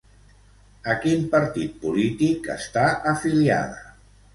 A 0.93 0.95
quin 1.03 1.29
partit 1.37 1.77
polític 1.85 2.53
està 2.59 2.91
afiliada? 3.17 3.91